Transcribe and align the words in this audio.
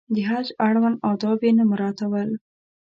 د 0.13 0.15
حج 0.29 0.47
اړوند 0.67 0.97
آداب 1.11 1.39
یې 1.45 1.51
نه 1.57 1.63
مراعاتول. 1.71 2.29